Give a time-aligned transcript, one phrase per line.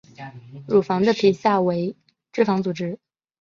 [0.67, 1.95] 乳房的皮下为
[2.31, 2.97] 脂肪组织。